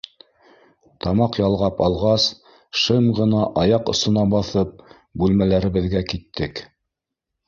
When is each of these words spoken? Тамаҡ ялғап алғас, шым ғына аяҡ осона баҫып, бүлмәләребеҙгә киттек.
Тамаҡ 1.05 1.35
ялғап 1.41 1.83
алғас, 1.87 2.23
шым 2.83 3.09
ғына 3.19 3.41
аяҡ 3.65 3.91
осона 3.93 4.23
баҫып, 4.31 4.73
бүлмәләребеҙгә 5.25 6.03
киттек. 6.15 6.63